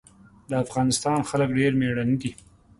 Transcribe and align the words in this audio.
د 0.49 0.51
افغانستان 0.63 1.19
خلک 1.29 1.49
ډېر 1.59 1.71
مېړني 1.79 2.15
دي. 2.21 2.31